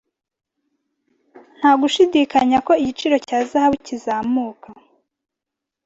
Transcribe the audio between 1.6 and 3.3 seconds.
gushidikanya ko igiciro